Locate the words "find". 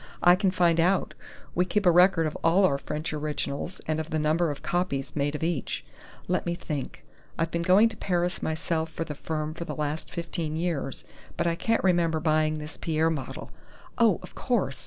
0.49-0.79